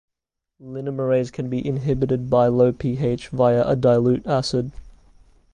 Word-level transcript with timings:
Linamarase 0.59 1.31
can 1.31 1.47
be 1.47 1.63
inhibited 1.63 2.27
by 2.27 2.47
low 2.47 2.71
pH 2.71 3.27
via 3.27 3.61
a 3.61 3.75
dilute 3.75 4.25
acid. 4.25 4.71